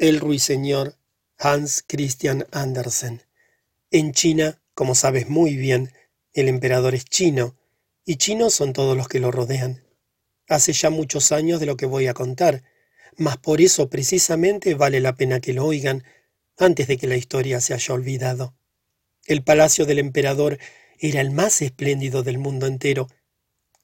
[0.00, 0.96] El ruiseñor
[1.36, 3.22] Hans Christian Andersen.
[3.90, 5.92] En China, como sabes muy bien,
[6.32, 7.54] el emperador es chino,
[8.06, 9.84] y chinos son todos los que lo rodean.
[10.48, 12.64] Hace ya muchos años de lo que voy a contar,
[13.18, 16.02] mas por eso precisamente vale la pena que lo oigan
[16.56, 18.54] antes de que la historia se haya olvidado.
[19.26, 20.58] El palacio del emperador
[20.98, 23.06] era el más espléndido del mundo entero,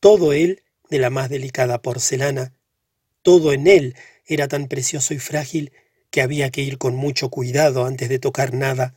[0.00, 2.54] todo él de la más delicada porcelana,
[3.20, 5.72] todo en él era tan precioso y frágil
[6.11, 8.94] que había que ir con mucho cuidado antes de tocar nada.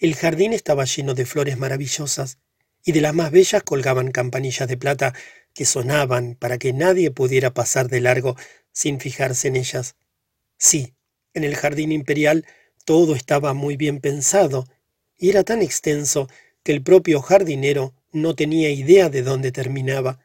[0.00, 2.38] El jardín estaba lleno de flores maravillosas,
[2.84, 5.14] y de las más bellas colgaban campanillas de plata
[5.52, 8.36] que sonaban para que nadie pudiera pasar de largo
[8.72, 9.96] sin fijarse en ellas.
[10.56, 10.94] Sí,
[11.34, 12.46] en el jardín imperial
[12.84, 14.66] todo estaba muy bien pensado,
[15.18, 16.28] y era tan extenso
[16.62, 20.18] que el propio jardinero no tenía idea de dónde terminaba.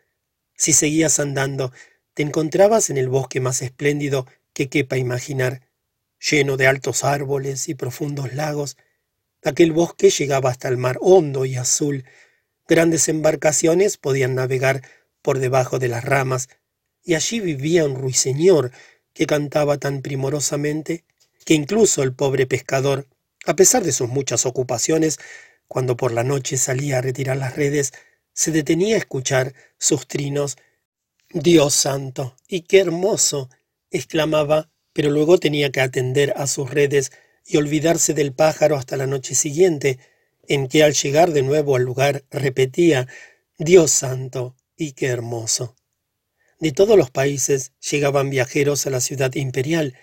[0.55, 1.71] Si seguías andando,
[2.13, 5.65] te encontrabas en el bosque más espléndido que quepa imaginar,
[6.29, 8.77] lleno de altos árboles y profundos lagos.
[9.43, 12.05] Aquel bosque llegaba hasta el mar hondo y azul.
[12.67, 14.82] Grandes embarcaciones podían navegar
[15.21, 16.49] por debajo de las ramas,
[17.04, 18.71] y allí vivía un ruiseñor
[19.13, 21.04] que cantaba tan primorosamente
[21.45, 23.07] que incluso el pobre pescador,
[23.45, 25.20] a pesar de sus muchas ocupaciones,
[25.67, 27.93] cuando por la noche salía a retirar las redes,
[28.34, 30.57] se detenía a escuchar sus trinos.
[31.29, 33.49] Dios santo, y qué hermoso,
[33.91, 37.12] exclamaba, pero luego tenía que atender a sus redes
[37.46, 39.99] y olvidarse del pájaro hasta la noche siguiente,
[40.48, 43.05] en que al llegar de nuevo al lugar repetía
[43.57, 45.76] Dios santo, y qué hermoso.
[46.62, 49.96] De todos los países llegaban viajeros a la ciudad imperial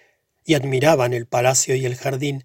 [0.45, 2.45] y admiraban el palacio y el jardín,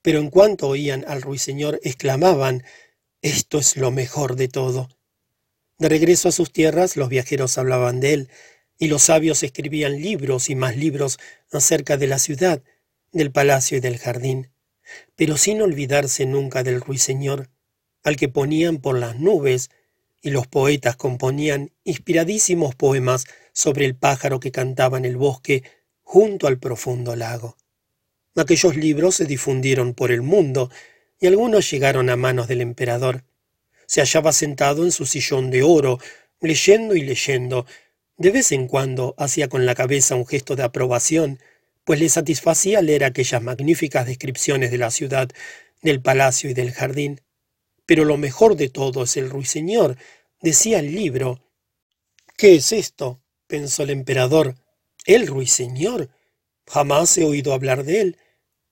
[0.00, 2.64] pero en cuanto oían al ruiseñor exclamaban
[3.20, 4.88] Esto es lo mejor de todo.
[5.76, 8.28] De regreso a sus tierras los viajeros hablaban de él,
[8.78, 11.18] y los sabios escribían libros y más libros
[11.52, 12.62] acerca de la ciudad,
[13.12, 14.50] del palacio y del jardín,
[15.16, 17.50] pero sin olvidarse nunca del ruiseñor,
[18.02, 19.70] al que ponían por las nubes,
[20.20, 25.64] y los poetas componían inspiradísimos poemas sobre el pájaro que cantaba en el bosque
[26.02, 27.56] junto al profundo lago.
[28.36, 30.70] Aquellos libros se difundieron por el mundo,
[31.20, 33.24] y algunos llegaron a manos del emperador.
[33.86, 35.98] Se hallaba sentado en su sillón de oro,
[36.40, 37.66] leyendo y leyendo.
[38.16, 41.38] De vez en cuando hacía con la cabeza un gesto de aprobación,
[41.84, 45.28] pues le satisfacía leer aquellas magníficas descripciones de la ciudad,
[45.82, 47.20] del palacio y del jardín.
[47.86, 49.96] Pero lo mejor de todo es el ruiseñor,
[50.40, 51.40] decía el libro.
[52.36, 53.20] ¿Qué es esto?
[53.46, 54.54] pensó el emperador.
[55.04, 56.10] ¿El ruiseñor?
[56.66, 58.18] Jamás he oído hablar de él.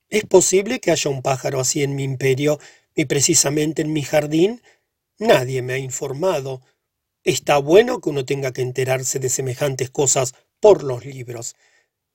[0.08, 2.58] ¿Es posible que haya un pájaro así en mi imperio
[2.94, 4.62] y precisamente en mi jardín?
[5.18, 6.62] Nadie me ha informado.
[7.24, 11.54] Está bueno que uno tenga que enterarse de semejantes cosas por los libros.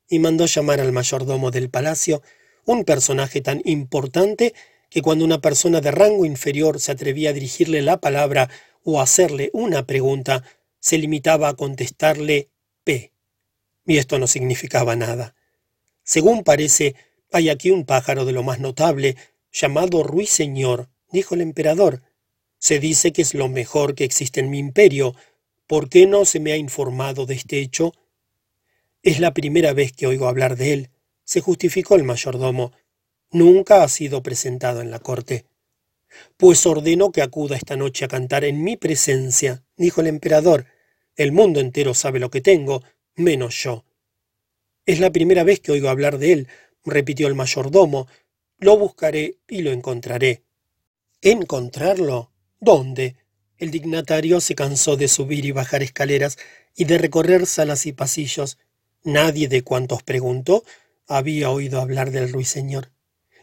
[0.09, 2.21] Y mandó llamar al mayordomo del palacio,
[2.65, 4.53] un personaje tan importante
[4.89, 8.49] que cuando una persona de rango inferior se atrevía a dirigirle la palabra
[8.83, 10.43] o a hacerle una pregunta,
[10.79, 12.49] se limitaba a contestarle
[12.83, 13.11] P.
[13.85, 15.35] Y esto no significaba nada.
[16.03, 16.95] Según parece,
[17.31, 19.17] hay aquí un pájaro de lo más notable,
[19.51, 22.01] llamado ruiseñor, dijo el emperador,
[22.57, 25.15] se dice que es lo mejor que existe en mi imperio.
[25.67, 27.93] ¿Por qué no se me ha informado de este hecho?
[29.03, 30.89] Es la primera vez que oigo hablar de él,
[31.23, 32.71] se justificó el mayordomo.
[33.31, 35.45] Nunca ha sido presentado en la corte.
[36.37, 40.65] Pues ordeno que acuda esta noche a cantar en mi presencia, dijo el emperador.
[41.15, 42.83] El mundo entero sabe lo que tengo,
[43.15, 43.85] menos yo.
[44.85, 46.47] Es la primera vez que oigo hablar de él,
[46.83, 48.07] repitió el mayordomo.
[48.57, 50.43] Lo buscaré y lo encontraré.
[51.21, 52.31] ¿Encontrarlo?
[52.65, 53.15] ¿Dónde?
[53.59, 56.39] El dignatario se cansó de subir y bajar escaleras
[56.75, 58.57] y de recorrer salas y pasillos.
[59.03, 60.63] Nadie de cuantos preguntó
[61.07, 62.89] había oído hablar del ruiseñor.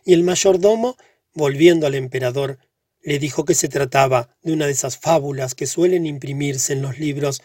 [0.04, 0.96] Y el mayordomo,
[1.34, 2.58] volviendo al emperador,
[3.00, 6.98] le dijo que se trataba de una de esas fábulas que suelen imprimirse en los
[6.98, 7.42] libros.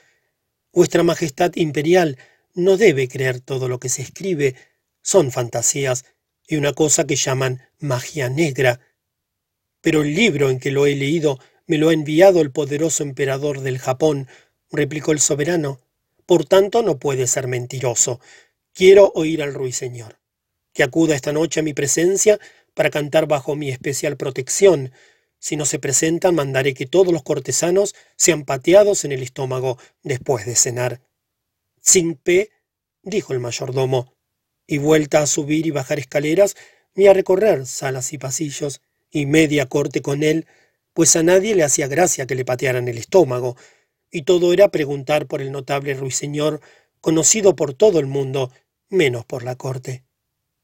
[0.73, 2.17] Vuestra Majestad Imperial
[2.55, 4.55] no debe creer todo lo que se escribe.
[5.03, 6.05] Son fantasías
[6.47, 8.79] y una cosa que llaman magia negra.
[9.81, 11.37] Pero el libro en que lo he leído
[11.67, 14.27] me lo ha enviado el poderoso emperador del Japón,
[14.71, 15.79] replicó el soberano.
[16.25, 18.19] Por tanto, no puede ser mentiroso.
[18.73, 20.19] Quiero oír al ruiseñor.
[20.73, 22.39] Que acuda esta noche a mi presencia
[22.73, 24.91] para cantar bajo mi especial protección.
[25.39, 30.45] Si no se presentan, mandaré que todos los cortesanos sean pateados en el estómago después
[30.45, 31.01] de cenar.
[31.81, 32.49] Sin P,
[33.03, 34.13] dijo el mayordomo,
[34.67, 36.55] y vuelta a subir y bajar escaleras
[36.95, 40.45] y a recorrer salas y pasillos, y media corte con él,
[40.97, 43.55] pues a nadie le hacía gracia que le patearan el estómago,
[44.09, 46.59] y todo era preguntar por el notable ruiseñor,
[47.01, 48.51] conocido por todo el mundo,
[48.89, 50.03] menos por la corte.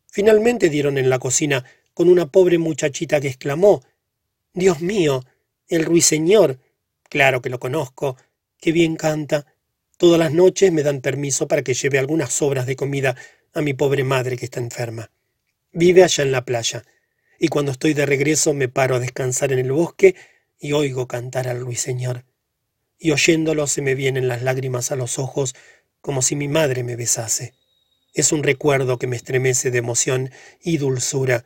[0.07, 1.63] Finalmente dieron en la cocina
[1.93, 3.83] con una pobre muchachita que exclamó
[4.55, 5.23] Dios mío,
[5.67, 6.57] el ruiseñor.
[7.11, 8.17] Claro que lo conozco.
[8.59, 9.45] Qué bien canta.
[9.97, 13.15] Todas las noches me dan permiso para que lleve algunas sobras de comida
[13.53, 15.11] a mi pobre madre que está enferma.
[15.73, 16.83] Vive allá en la playa,
[17.43, 20.15] y cuando estoy de regreso me paro a descansar en el bosque
[20.57, 22.23] y oigo cantar al ruiseñor.
[22.97, 25.53] Y oyéndolo se me vienen las lágrimas a los ojos
[25.99, 27.53] como si mi madre me besase.
[28.13, 30.31] Es un recuerdo que me estremece de emoción
[30.61, 31.43] y dulzura.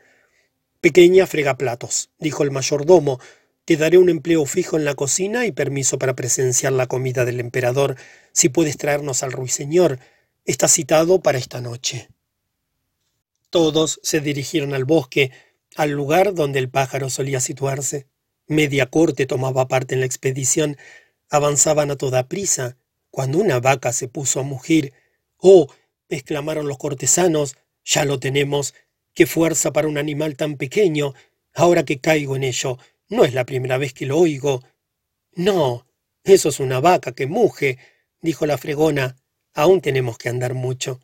[0.81, 3.19] Pequeña fregaplatos, dijo el mayordomo,
[3.65, 7.39] te daré un empleo fijo en la cocina y permiso para presenciar la comida del
[7.39, 7.95] emperador,
[8.33, 9.97] si puedes traernos al ruiseñor.
[10.45, 12.07] Está citado para esta noche.
[13.49, 15.31] Todos se dirigieron al bosque,
[15.77, 18.07] al lugar donde el pájaro solía situarse.
[18.47, 20.75] Media corte tomaba parte en la expedición.
[21.29, 22.77] Avanzaban a toda prisa,
[23.11, 24.93] cuando una vaca se puso a mugir.
[25.37, 25.67] ¡Oh!
[26.09, 27.57] exclamaron los cortesanos.
[27.85, 28.73] Ya lo tenemos.
[29.13, 31.13] ¡Qué fuerza para un animal tan pequeño!
[31.53, 34.63] Ahora que caigo en ello, no es la primera vez que lo oigo.
[35.33, 35.85] No,
[36.23, 37.77] eso es una vaca que muge,
[38.19, 39.15] dijo la fregona.
[39.53, 41.01] Aún tenemos que andar mucho.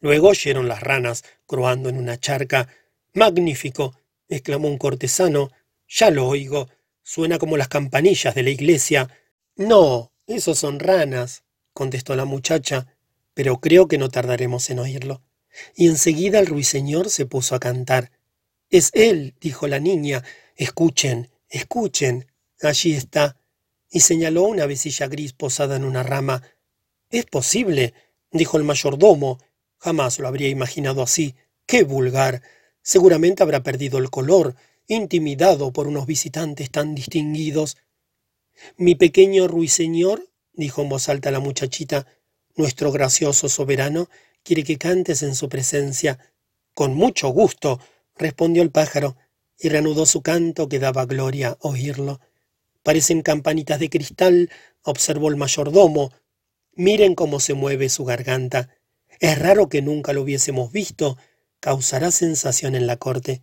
[0.00, 2.68] Luego oyeron las ranas croando en una charca.
[3.14, 3.97] Magnífico,
[4.28, 5.50] exclamó un cortesano.
[5.88, 6.68] Ya lo oigo.
[7.02, 9.08] Suena como las campanillas de la iglesia.
[9.56, 12.86] No, esos son ranas, contestó la muchacha
[13.38, 15.22] pero creo que no tardaremos en oírlo.
[15.76, 18.10] Y enseguida el ruiseñor se puso a cantar.
[18.68, 20.24] Es él, dijo la niña.
[20.56, 22.26] Escuchen, escuchen.
[22.60, 23.36] Allí está.
[23.92, 26.42] Y señaló una vecilla gris posada en una rama.
[27.10, 27.94] Es posible,
[28.32, 29.38] dijo el mayordomo.
[29.76, 31.36] Jamás lo habría imaginado así.
[31.64, 32.42] ¡Qué vulgar!
[32.82, 34.54] Seguramente habrá perdido el color,
[34.86, 37.76] intimidado por unos visitantes tan distinguidos.
[38.76, 42.06] Mi pequeño ruiseñor, dijo en voz alta la muchachita,
[42.56, 44.08] nuestro gracioso soberano
[44.42, 46.18] quiere que cantes en su presencia.
[46.74, 47.80] Con mucho gusto,
[48.16, 49.16] respondió el pájaro,
[49.58, 52.20] y reanudó su canto que daba gloria oírlo.
[52.82, 54.50] Parecen campanitas de cristal,
[54.82, 56.12] observó el mayordomo.
[56.74, 58.70] Miren cómo se mueve su garganta.
[59.20, 61.18] Es raro que nunca lo hubiésemos visto.
[61.60, 63.42] Causará sensación en la corte.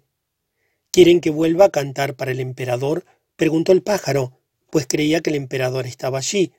[0.91, 3.05] ¿Quieren que vuelva a cantar para el emperador?
[3.35, 4.39] preguntó el pájaro,
[4.69, 6.53] pues creía que el emperador estaba allí.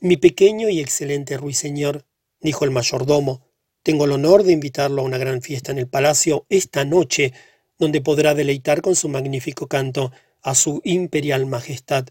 [0.00, 2.04] Mi pequeño y excelente ruiseñor,
[2.40, 3.46] dijo el mayordomo,
[3.84, 7.32] tengo el honor de invitarlo a una gran fiesta en el palacio esta noche,
[7.78, 10.10] donde podrá deleitar con su magnífico canto
[10.42, 12.06] a su imperial majestad.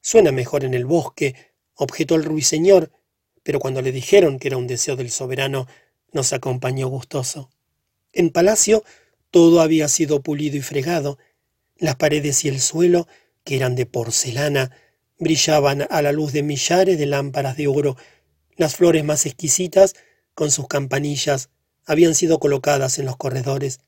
[0.00, 1.34] Suena mejor en el bosque,
[1.74, 2.92] objetó el ruiseñor,
[3.42, 5.66] pero cuando le dijeron que era un deseo del soberano,
[6.12, 7.50] nos acompañó gustoso.
[8.14, 8.84] En palacio
[9.30, 11.18] todo había sido pulido y fregado,
[11.76, 13.08] las paredes y el suelo,
[13.42, 14.70] que eran de porcelana,
[15.18, 17.96] brillaban a la luz de millares de lámparas de oro.
[18.56, 19.94] Las flores más exquisitas,
[20.34, 21.50] con sus campanillas,
[21.84, 23.80] habían sido colocadas en los corredores.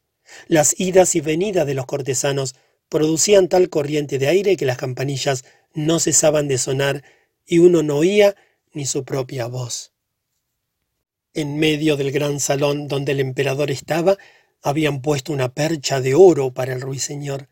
[0.49, 2.57] Las idas y venidas de los cortesanos
[2.89, 7.05] producían tal corriente de aire que las campanillas no cesaban de sonar
[7.47, 8.35] y uno no oía
[8.73, 9.93] ni su propia voz.
[11.37, 14.17] En medio del gran salón donde el emperador estaba,
[14.63, 17.51] habían puesto una percha de oro para el ruiseñor.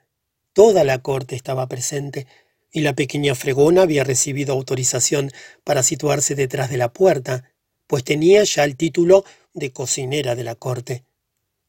[0.55, 2.27] Toda la corte estaba presente,
[2.73, 5.31] y la pequeña fregona había recibido autorización
[5.65, 7.53] para situarse detrás de la puerta,
[7.87, 9.23] pues tenía ya el título
[9.53, 11.05] de cocinera de la corte.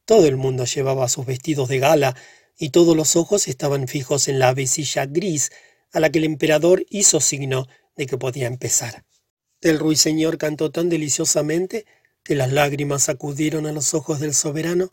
[0.06, 2.16] Todo el mundo llevaba sus vestidos de gala,
[2.56, 5.52] y todos los ojos estaban fijos en la avecilla gris,
[5.92, 9.04] a la que el emperador hizo signo de que podía empezar.
[9.60, 11.84] El ruiseñor cantó tan deliciosamente
[12.26, 14.90] que las lágrimas acudieron a los ojos del soberano,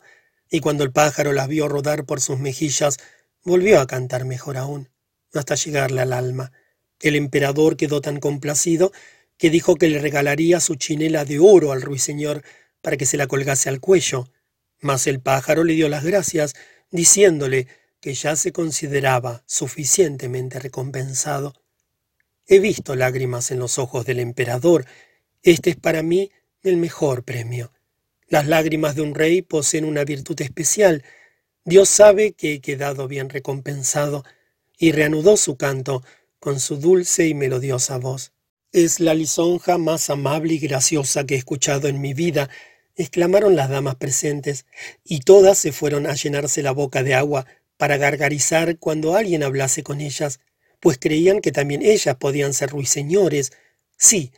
[0.48, 2.98] y cuando el pájaro las vio rodar por sus mejillas,
[3.42, 4.88] volvió a cantar mejor aún
[5.34, 6.52] hasta llegarle al alma.
[7.00, 8.92] El emperador quedó tan complacido
[9.36, 12.44] que dijo que le regalaría su chinela de oro al ruiseñor
[12.80, 14.30] para que se la colgase al cuello.
[14.80, 16.54] Mas el pájaro le dio las gracias,
[16.92, 17.66] diciéndole
[17.98, 21.52] que ya se consideraba suficientemente recompensado.
[22.46, 24.86] He visto lágrimas en los ojos del emperador.
[25.42, 26.30] Este es para mí
[26.64, 27.72] el mejor premio.
[28.28, 31.04] Las lágrimas de un rey poseen una virtud especial.
[31.64, 34.24] Dios sabe que he quedado bien recompensado
[34.78, 36.02] y reanudó su canto
[36.40, 38.32] con su dulce y melodiosa voz.
[38.72, 42.50] Es la lisonja más amable y graciosa que he escuchado en mi vida,
[42.96, 44.66] exclamaron las damas presentes,
[45.04, 49.82] y todas se fueron a llenarse la boca de agua para gargarizar cuando alguien hablase
[49.82, 50.40] con ellas,
[50.80, 53.52] pues creían que también ellas podían ser ruiseñores.
[53.96, 54.32] Sí,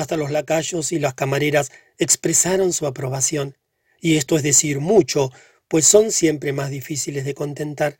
[0.00, 3.56] hasta los lacayos y las camareras expresaron su aprobación,
[4.00, 5.30] y esto es decir mucho,
[5.68, 7.98] pues son siempre más difíciles de contentar.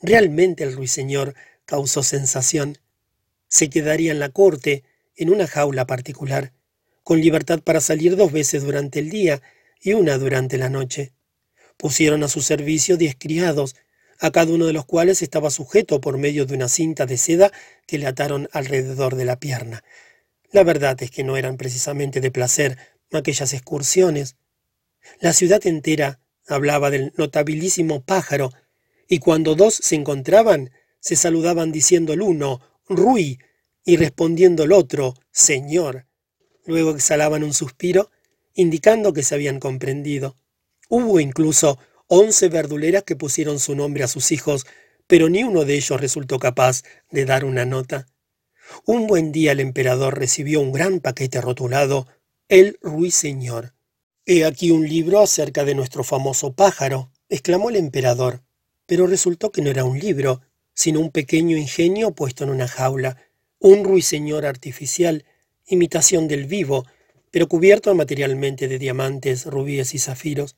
[0.00, 2.78] Realmente el ruiseñor causó sensación.
[3.48, 4.84] Se quedaría en la corte,
[5.16, 6.52] en una jaula particular,
[7.02, 9.40] con libertad para salir dos veces durante el día
[9.80, 11.12] y una durante la noche.
[11.76, 13.76] Pusieron a su servicio diez criados,
[14.18, 17.52] a cada uno de los cuales estaba sujeto por medio de una cinta de seda
[17.86, 19.84] que le ataron alrededor de la pierna.
[20.56, 22.78] La verdad es que no eran precisamente de placer
[23.12, 24.36] aquellas excursiones.
[25.20, 28.50] La ciudad entera hablaba del notabilísimo pájaro,
[29.06, 33.38] y cuando dos se encontraban, se saludaban diciendo el uno, Rui,
[33.84, 36.06] y respondiendo el otro, Señor.
[36.64, 38.10] Luego exhalaban un suspiro,
[38.54, 40.36] indicando que se habían comprendido.
[40.88, 44.64] Hubo incluso once verduleras que pusieron su nombre a sus hijos,
[45.06, 48.06] pero ni uno de ellos resultó capaz de dar una nota.
[48.84, 52.06] Un buen día el emperador recibió un gran paquete rotulado
[52.48, 53.74] El Ruiseñor.
[54.24, 58.42] He aquí un libro acerca de nuestro famoso pájaro, exclamó el emperador.
[58.86, 60.40] Pero resultó que no era un libro,
[60.74, 63.16] sino un pequeño ingenio puesto en una jaula,
[63.58, 65.24] un ruiseñor artificial,
[65.66, 66.84] imitación del vivo,
[67.30, 70.56] pero cubierto materialmente de diamantes, rubíes y zafiros.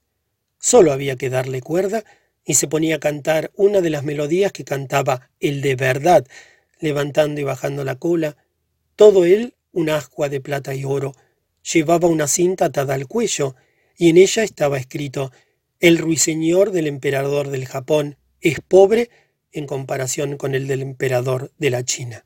[0.59, 2.05] Solo había que darle cuerda
[2.45, 6.27] y se ponía a cantar una de las melodías que cantaba el de verdad,
[6.81, 8.37] levantando y bajando la cola,
[8.97, 11.15] todo él un ascua de plata y oro.
[11.73, 13.55] Llevaba una cinta atada al cuello,
[13.97, 15.33] y en ella estaba escrito
[15.81, 19.11] El ruiseñor del emperador del Japón es pobre
[19.53, 22.25] en comparación con el del emperador de la China.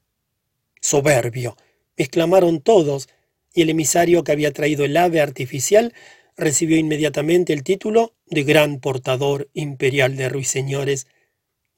[0.80, 1.56] Soberbio,
[1.96, 3.08] exclamaron todos,
[3.54, 5.94] y el emisario que había traído el ave artificial
[6.36, 11.06] recibió inmediatamente el título de Gran Portador Imperial de Ruiseñores.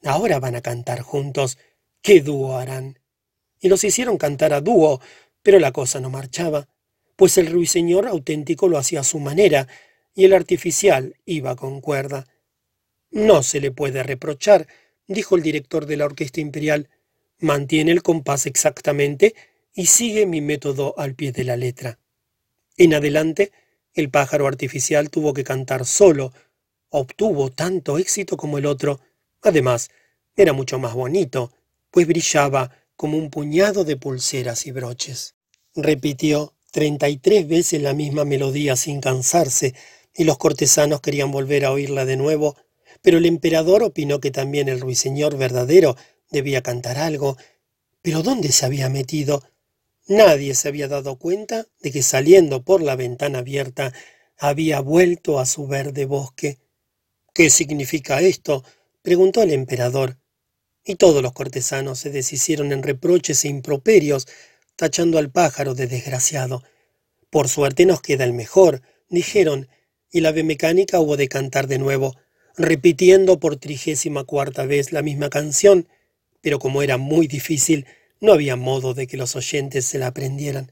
[0.03, 1.57] Ahora van a cantar juntos.
[2.05, 2.99] ¿Qué dúo harán?
[3.59, 5.01] Y los hicieron cantar a dúo,
[5.41, 6.67] pero la cosa no marchaba,
[7.15, 9.67] pues el ruiseñor auténtico lo hacía a su manera,
[10.13, 12.27] y el artificial iba con cuerda.
[13.09, 14.67] No se le puede reprochar,
[15.07, 16.89] dijo el director de la Orquesta Imperial.
[17.39, 19.33] Mantiene el compás exactamente
[19.73, 21.97] y sigue mi método al pie de la letra.
[22.77, 23.51] En adelante,
[23.95, 26.33] el pájaro artificial tuvo que cantar solo.
[26.89, 28.99] Obtuvo tanto éxito como el otro.
[29.41, 29.89] Además,
[30.35, 31.51] era mucho más bonito,
[31.95, 35.35] pues brillaba como un puñado de pulseras y broches.
[35.75, 39.73] Repitió treinta y tres veces la misma melodía sin cansarse,
[40.13, 42.57] y los cortesanos querían volver a oírla de nuevo,
[43.01, 45.95] pero el emperador opinó que también el ruiseñor verdadero
[46.31, 47.37] debía cantar algo.
[48.01, 49.43] Pero ¿dónde se había metido?
[50.05, 53.93] Nadie se había dado cuenta de que saliendo por la ventana abierta
[54.37, 56.59] había vuelto a su verde bosque.
[57.33, 58.65] ¿Qué significa esto?
[59.01, 60.17] preguntó el emperador.
[60.85, 64.27] Y todos los cortesanos se deshicieron en reproches e improperios,
[64.75, 66.63] tachando al pájaro de desgraciado.
[67.31, 69.67] Por suerte nos queda el mejor, dijeron,
[70.11, 72.15] y la ave mecánica hubo de cantar de nuevo,
[72.55, 75.89] repitiendo por trigésima cuarta vez la misma canción,
[76.41, 77.85] pero como era muy difícil,
[78.21, 80.71] no había modo de que los oyentes se la aprendieran.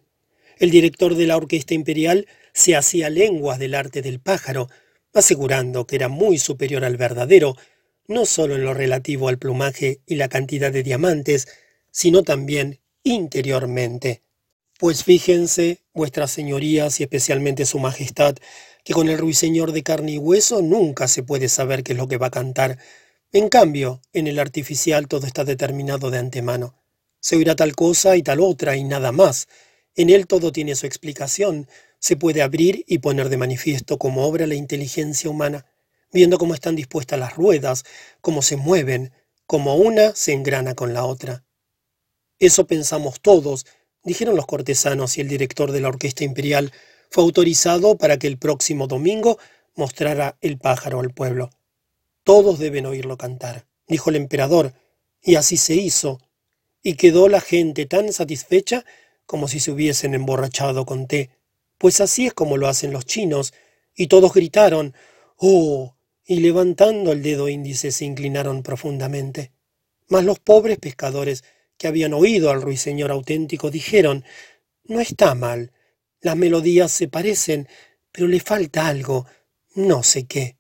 [0.60, 4.70] El director de la Orquesta Imperial se hacía lenguas del arte del pájaro,
[5.14, 7.56] asegurando que era muy superior al verdadero,
[8.08, 11.48] no solo en lo relativo al plumaje y la cantidad de diamantes,
[11.92, 14.24] sino también interiormente.
[14.80, 18.36] Pues fíjense, vuestras señorías y especialmente su majestad,
[18.84, 22.08] que con el ruiseñor de carne y hueso nunca se puede saber qué es lo
[22.08, 22.78] que va a cantar.
[23.32, 26.76] En cambio, en el artificial todo está determinado de antemano.
[27.20, 29.48] Se oirá tal cosa y tal otra y nada más.
[29.96, 31.68] En él todo tiene su explicación.
[32.00, 35.66] Se puede abrir y poner de manifiesto cómo obra la inteligencia humana,
[36.14, 37.84] viendo cómo están dispuestas las ruedas,
[38.22, 39.12] cómo se mueven,
[39.46, 41.44] cómo una se engrana con la otra.
[42.40, 43.66] Eso pensamos todos,
[44.04, 46.72] dijeron los cortesanos y el director de la Orquesta Imperial
[47.10, 49.40] fue autorizado para que el próximo domingo
[49.76, 51.50] mostrara el pájaro al pueblo.
[52.24, 54.74] Todos deben oírlo cantar, dijo el emperador,
[55.22, 56.20] y así se hizo,
[56.82, 58.86] y quedó la gente tan satisfecha
[59.26, 61.32] como si se hubiesen emborrachado con té,
[61.78, 63.54] pues así es como lo hacen los chinos,
[63.96, 64.94] y todos gritaron
[65.38, 65.96] ¡Oh!
[66.26, 69.52] Y levantando el dedo índice se inclinaron profundamente.
[70.08, 71.44] Mas los pobres pescadores
[71.78, 74.24] que habían oído al ruiseñor auténtico dijeron
[74.84, 75.72] No está mal,
[76.22, 77.68] las melodías se parecen,
[78.12, 79.26] pero le falta algo,
[79.76, 80.56] no sé qué.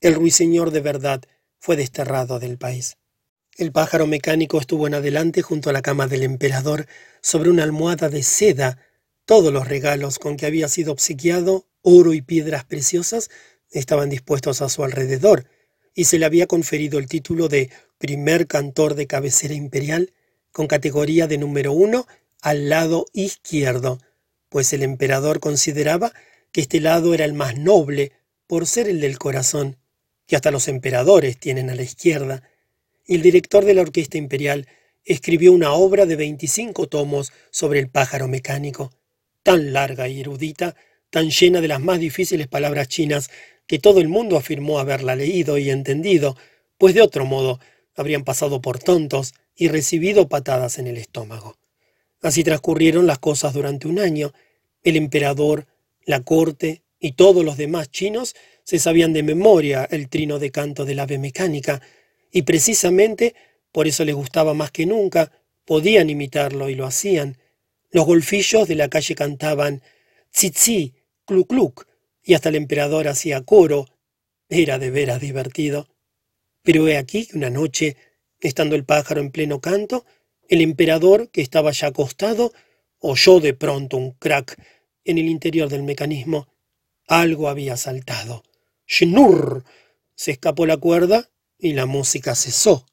[0.00, 1.22] El ruiseñor de verdad
[1.58, 2.96] fue desterrado del país.
[3.56, 6.86] El pájaro mecánico estuvo en adelante junto a la cama del emperador,
[7.20, 8.78] sobre una almohada de seda.
[9.24, 13.30] Todos los regalos con que había sido obsequiado, oro y piedras preciosas,
[13.70, 15.46] estaban dispuestos a su alrededor,
[15.94, 20.12] y se le había conferido el título de primer cantor de cabecera imperial,
[20.52, 22.06] con categoría de número uno
[22.40, 23.98] al lado izquierdo,
[24.48, 26.12] pues el emperador consideraba
[26.52, 28.12] que este lado era el más noble
[28.46, 29.76] por ser el del corazón,
[30.26, 32.42] que hasta los emperadores tienen a la izquierda.
[33.06, 34.66] El director de la Orquesta Imperial
[35.04, 38.92] escribió una obra de veinticinco tomos sobre el pájaro mecánico,
[39.42, 40.76] tan larga y erudita
[41.10, 43.30] tan llena de las más difíciles palabras chinas
[43.66, 46.36] que todo el mundo afirmó haberla leído y entendido,
[46.78, 47.60] pues de otro modo
[47.94, 51.56] habrían pasado por tontos y recibido patadas en el estómago.
[52.22, 54.32] Así transcurrieron las cosas durante un año.
[54.82, 55.66] El emperador,
[56.04, 58.34] la corte y todos los demás chinos
[58.64, 61.80] se sabían de memoria el trino de canto del ave mecánica,
[62.30, 63.34] y precisamente
[63.72, 65.32] por eso les gustaba más que nunca,
[65.64, 67.38] podían imitarlo y lo hacían.
[67.90, 69.82] Los golfillos de la calle cantaban
[71.46, 71.86] cluc
[72.22, 73.86] y hasta el emperador hacía coro.
[74.48, 75.88] Era de veras divertido.
[76.62, 77.96] Pero he aquí que una noche,
[78.40, 80.04] estando el pájaro en pleno canto,
[80.48, 82.52] el emperador, que estaba ya acostado,
[82.98, 84.60] oyó de pronto un crack
[85.04, 86.48] en el interior del mecanismo.
[87.06, 88.42] Algo había saltado.
[88.86, 89.64] ¡Schnurr!
[90.14, 92.86] Se escapó la cuerda y la música cesó.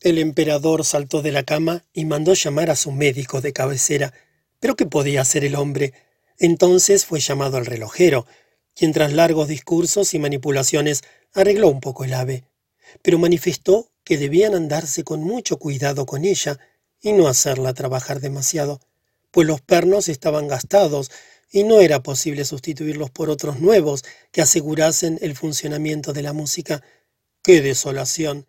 [0.00, 4.14] El emperador saltó de la cama y mandó llamar a su médico de cabecera.
[4.60, 5.92] Pero ¿qué podía hacer el hombre?
[6.38, 8.26] Entonces fue llamado al relojero,
[8.74, 11.02] quien tras largos discursos y manipulaciones
[11.34, 12.44] arregló un poco el ave,
[13.02, 16.58] pero manifestó que debían andarse con mucho cuidado con ella
[17.00, 18.80] y no hacerla trabajar demasiado,
[19.30, 21.10] pues los pernos estaban gastados
[21.50, 26.82] y no era posible sustituirlos por otros nuevos que asegurasen el funcionamiento de la música.
[27.42, 28.46] ¡Qué desolación!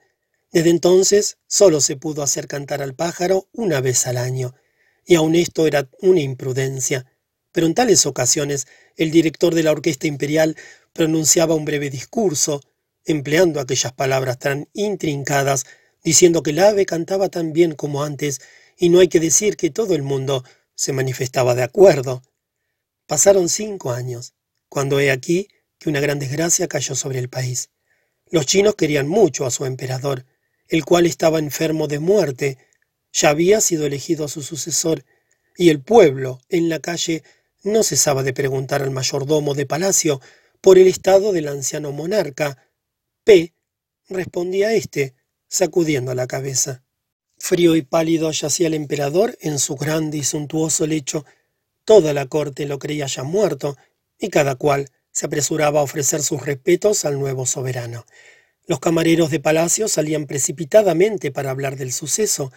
[0.52, 4.56] Desde entonces solo se pudo hacer cantar al pájaro una vez al año,
[5.06, 7.06] y aun esto era una imprudencia.
[7.60, 10.56] Pero en tales ocasiones el director de la Orquesta Imperial
[10.94, 12.62] pronunciaba un breve discurso,
[13.04, 15.66] empleando aquellas palabras tan intrincadas,
[16.02, 18.40] diciendo que el ave cantaba tan bien como antes,
[18.78, 22.24] y no hay que decir que todo el mundo se manifestaba de acuerdo.
[23.08, 24.36] Pasaron cinco años,
[24.70, 25.50] cuando he aquí
[25.80, 27.72] que una gran desgracia cayó sobre el país.
[28.32, 30.26] Los chinos querían mucho a su emperador,
[30.70, 32.58] el cual estaba enfermo de muerte,
[33.12, 35.04] ya había sido elegido su sucesor,
[35.58, 37.22] y el pueblo, en la calle,
[37.64, 40.22] no cesaba de preguntar al mayordomo de palacio
[40.62, 42.58] por el estado del anciano monarca.
[43.24, 43.54] P.
[44.08, 45.16] respondía éste,
[45.48, 46.84] sacudiendo la cabeza.
[47.38, 51.26] Frío y pálido yacía el emperador en su grande y suntuoso lecho.
[51.86, 53.78] Toda la corte lo creía ya muerto,
[54.20, 58.06] y cada cual se apresuraba a ofrecer sus respetos al nuevo soberano.
[58.68, 62.52] Los camareros de palacio salían precipitadamente para hablar del suceso,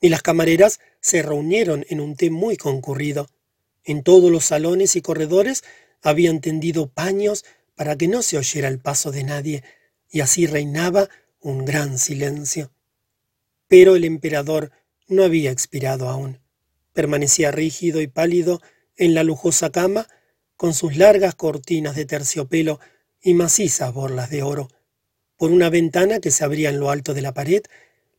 [0.00, 3.28] y las camareras se reunieron en un té muy concurrido.
[3.86, 5.62] En todos los salones y corredores
[6.02, 7.44] habían tendido paños
[7.76, 9.62] para que no se oyera el paso de nadie,
[10.10, 11.08] y así reinaba
[11.40, 12.72] un gran silencio.
[13.68, 14.72] Pero el emperador
[15.06, 16.40] no había expirado aún.
[16.94, 18.60] Permanecía rígido y pálido
[18.96, 20.08] en la lujosa cama,
[20.56, 22.80] con sus largas cortinas de terciopelo
[23.22, 24.68] y macizas borlas de oro.
[25.36, 27.62] Por una ventana que se abría en lo alto de la pared,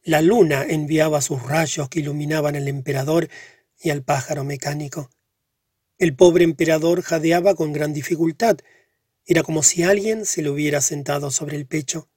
[0.04, 3.28] la luna enviaba sus rayos que iluminaban al emperador
[3.82, 5.10] y al pájaro mecánico.
[5.98, 8.58] El pobre emperador jadeaba con gran dificultad.
[9.26, 12.08] Era como si alguien se le hubiera sentado sobre el pecho.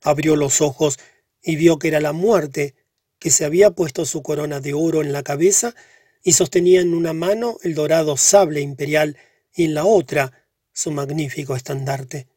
[0.00, 0.98] Abrió los ojos
[1.42, 2.74] y vio que era la muerte,
[3.18, 5.74] que se había puesto su corona de oro en la cabeza
[6.22, 9.18] y sostenía en una mano el dorado sable imperial
[9.54, 10.32] y en la otra
[10.72, 12.28] su magnífico estandarte.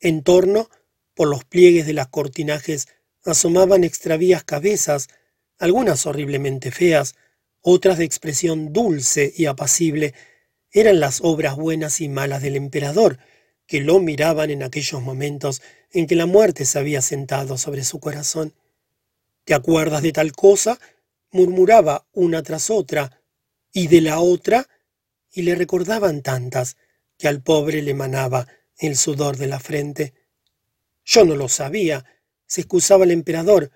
[0.00, 0.70] En torno,
[1.14, 2.88] por los pliegues de las cortinajes,
[3.24, 5.08] asomaban extravías cabezas,
[5.58, 7.14] algunas horriblemente feas,
[7.66, 10.12] otras de expresión dulce y apacible,
[10.70, 13.18] eran las obras buenas y malas del emperador,
[13.66, 18.00] que lo miraban en aquellos momentos en que la muerte se había sentado sobre su
[18.00, 18.54] corazón.
[19.44, 20.78] ¿Te acuerdas de tal cosa?
[21.30, 23.22] murmuraba una tras otra,
[23.72, 24.68] y de la otra,
[25.32, 26.76] y le recordaban tantas
[27.16, 28.46] que al pobre le manaba
[28.76, 30.12] el sudor de la frente.
[31.02, 32.04] Yo no lo sabía,
[32.46, 33.70] se excusaba el emperador.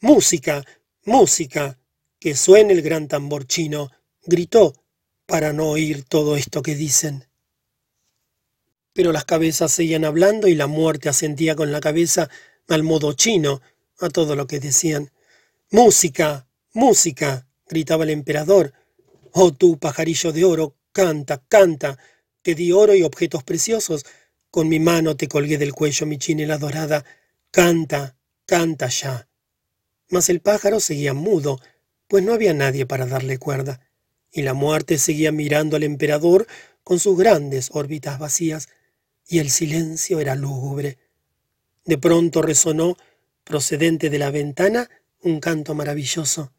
[0.00, 0.64] Música,
[1.04, 1.78] música
[2.18, 3.90] que suene el gran tambor chino,
[4.24, 4.74] gritó,
[5.26, 7.26] para no oír todo esto que dicen.
[8.92, 12.28] Pero las cabezas seguían hablando y la muerte asentía con la cabeza
[12.68, 13.60] al modo chino
[14.00, 15.12] a todo lo que decían.
[15.70, 18.72] Música, música, gritaba el emperador.
[19.32, 21.98] Oh tú, pajarillo de oro, canta, canta.
[22.42, 24.04] Te di oro y objetos preciosos.
[24.50, 27.04] Con mi mano te colgué del cuello mi chinela dorada.
[27.50, 29.28] Canta, canta ya.
[30.10, 31.60] Mas el pájaro seguía mudo,
[32.08, 33.80] pues no había nadie para darle cuerda,
[34.32, 36.46] y la muerte seguía mirando al emperador
[36.82, 38.68] con sus grandes órbitas vacías,
[39.26, 40.98] y el silencio era lúgubre.
[41.84, 42.96] De pronto resonó,
[43.44, 44.90] procedente de la ventana,
[45.22, 46.52] un canto maravilloso.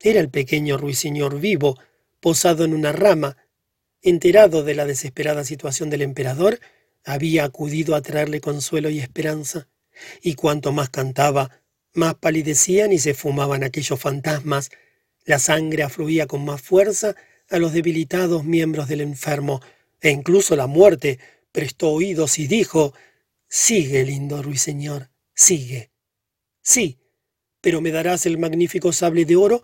[0.00, 1.78] Era el pequeño ruiseñor vivo,
[2.20, 3.36] posado en una rama.
[4.02, 6.60] Enterado de la desesperada situación del emperador,
[7.04, 9.68] había acudido a traerle consuelo y esperanza,
[10.22, 11.62] y cuanto más cantaba,
[11.94, 14.70] más palidecían y se fumaban aquellos fantasmas
[15.28, 17.14] la sangre afluía con más fuerza
[17.50, 19.60] a los debilitados miembros del enfermo,
[20.00, 21.18] e incluso la muerte
[21.52, 22.94] prestó oídos y dijo,
[23.46, 25.90] Sigue, lindo ruiseñor, sigue.
[26.62, 26.98] Sí,
[27.60, 29.62] pero me darás el magnífico sable de oro,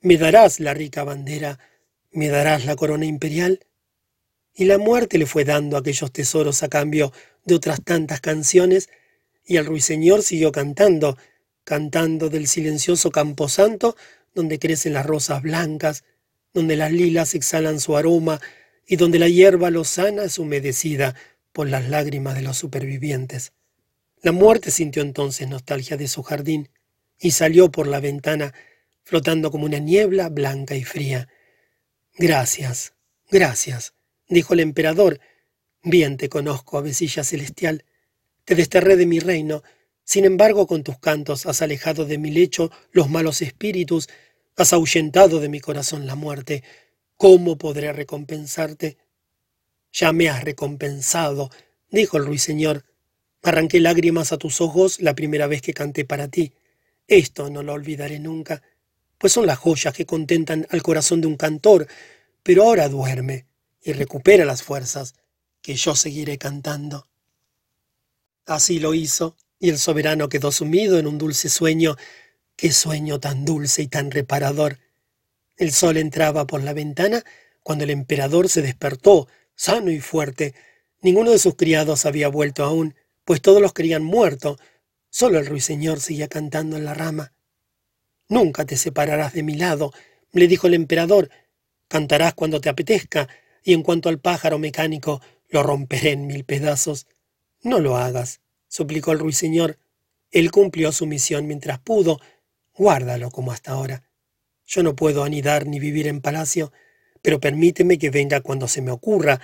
[0.00, 1.58] me darás la rica bandera,
[2.12, 3.66] me darás la corona imperial.
[4.54, 7.12] Y la muerte le fue dando aquellos tesoros a cambio
[7.44, 8.88] de otras tantas canciones,
[9.44, 11.18] y el ruiseñor siguió cantando,
[11.64, 13.96] cantando del silencioso camposanto
[14.34, 16.04] donde crecen las rosas blancas,
[16.52, 18.40] donde las lilas exhalan su aroma
[18.86, 21.14] y donde la hierba lozana es humedecida
[21.52, 23.52] por las lágrimas de los supervivientes.
[24.22, 26.68] La muerte sintió entonces nostalgia de su jardín
[27.18, 28.52] y salió por la ventana,
[29.02, 31.28] flotando como una niebla blanca y fría.
[32.16, 32.94] Gracias,
[33.30, 33.94] gracias,
[34.28, 35.20] dijo el emperador.
[35.82, 37.84] Bien te conozco, avecilla celestial.
[38.44, 39.62] Te desterré de mi reino,
[40.10, 44.08] sin embargo con tus cantos has alejado de mi lecho los malos espíritus,
[44.56, 46.64] has ahuyentado de mi corazón la muerte.
[47.16, 48.96] ¿Cómo podré recompensarte?
[49.92, 51.48] Ya me has recompensado,
[51.90, 52.86] dijo el ruiseñor.
[53.44, 56.54] Arranqué lágrimas a tus ojos la primera vez que canté para ti.
[57.06, 58.62] Esto no lo olvidaré nunca,
[59.16, 61.86] pues son las joyas que contentan al corazón de un cantor,
[62.42, 63.46] pero ahora duerme
[63.80, 65.14] y recupera las fuerzas,
[65.62, 67.06] que yo seguiré cantando.
[68.44, 71.96] Así lo hizo, y el soberano quedó sumido en un dulce sueño.
[72.56, 74.78] ¡Qué sueño tan dulce y tan reparador!
[75.56, 77.22] El sol entraba por la ventana
[77.62, 80.54] cuando el emperador se despertó, sano y fuerte.
[81.02, 82.94] Ninguno de sus criados había vuelto aún,
[83.24, 84.58] pues todos los querían muerto.
[85.10, 87.34] Solo el ruiseñor seguía cantando en la rama.
[88.28, 89.92] Nunca te separarás de mi lado,
[90.32, 91.28] le dijo el emperador.
[91.88, 93.28] Cantarás cuando te apetezca,
[93.62, 97.06] y en cuanto al pájaro mecánico, lo romperé en mil pedazos.
[97.62, 99.76] No lo hagas, suplicó el ruiseñor.
[100.30, 102.18] Él cumplió su misión mientras pudo.
[102.72, 104.02] Guárdalo como hasta ahora.
[104.64, 106.72] Yo no puedo anidar ni vivir en palacio
[107.22, 109.40] pero permíteme que venga cuando se me ocurra.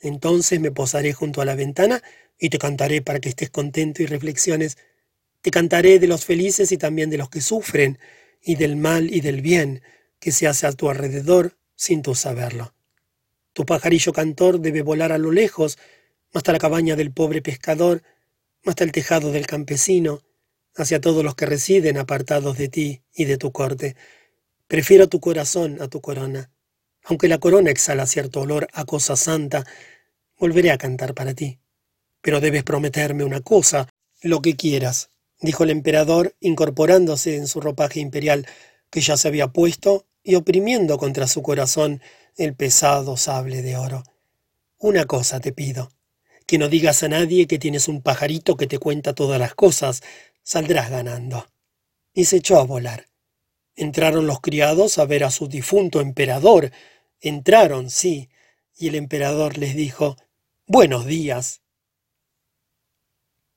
[0.00, 2.02] Entonces me posaré junto a la ventana
[2.38, 4.76] y te cantaré para que estés contento y reflexiones.
[5.40, 7.98] Te cantaré de los felices y también de los que sufren,
[8.46, 9.82] y del mal y del bien
[10.18, 12.74] que se hace a tu alrededor sin tú saberlo.
[13.54, 15.78] Tu pajarillo cantor debe volar a lo lejos,
[16.34, 18.02] hasta la cabaña del pobre pescador,
[18.64, 20.22] hasta el tejado del campesino,
[20.76, 23.96] hacia todos los que residen apartados de ti y de tu corte.
[24.66, 26.50] Prefiero tu corazón a tu corona.
[27.04, 29.64] Aunque la corona exhala cierto olor a cosa santa,
[30.38, 31.58] volveré a cantar para ti.
[32.22, 33.88] Pero debes prometerme una cosa,
[34.22, 38.46] lo que quieras, dijo el emperador, incorporándose en su ropaje imperial,
[38.90, 42.00] que ya se había puesto, y oprimiendo contra su corazón
[42.36, 44.02] el pesado sable de oro.
[44.78, 45.90] Una cosa te pido,
[46.46, 50.02] que no digas a nadie que tienes un pajarito que te cuenta todas las cosas,
[50.42, 51.46] saldrás ganando.
[52.12, 53.06] Y se echó a volar.
[53.76, 56.70] Entraron los criados a ver a su difunto emperador,
[57.20, 58.28] Entraron, sí,
[58.76, 60.16] y el emperador les dijo
[60.66, 61.63] Buenos días.